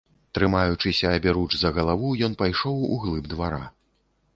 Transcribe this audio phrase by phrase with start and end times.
[0.37, 3.67] Трымаючыся аберуч за галаву, ён пайшоў у глыб двара.